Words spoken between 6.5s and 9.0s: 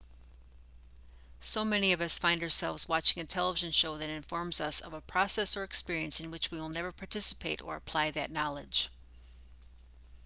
will never participate or apply that knowledge